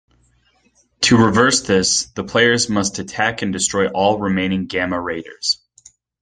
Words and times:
To 1.01 1.15
reverse 1.15 1.61
this, 1.61 2.07
the 2.15 2.23
players 2.23 2.67
must 2.67 2.97
attack 2.97 3.43
and 3.43 3.53
destroy 3.53 3.87
all 3.89 4.17
remaining 4.17 4.65
Gamma 4.65 4.99
Raiders. 4.99 5.59